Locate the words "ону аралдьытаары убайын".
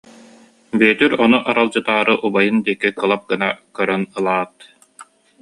1.25-2.57